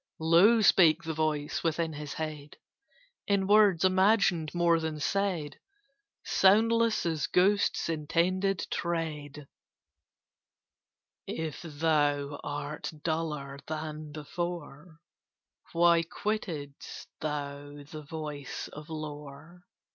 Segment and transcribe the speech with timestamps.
[0.17, 2.57] Low spake the voice within his head,
[3.27, 5.59] In words imagined more than said,
[6.23, 9.47] Soundless as ghost's intended tread:
[11.27, 15.01] "If thou art duller than before,
[15.71, 19.61] Why quittedst thou the voice of lore?